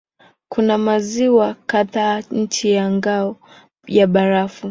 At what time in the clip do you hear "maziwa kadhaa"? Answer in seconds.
0.77-2.21